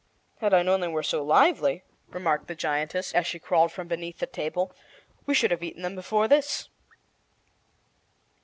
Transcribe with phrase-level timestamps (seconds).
[0.39, 4.17] "Had I known they were so lively," remarked the giantess, as she crawled from beneath
[4.17, 4.71] the table,
[5.27, 6.69] "we should have eaten them before this."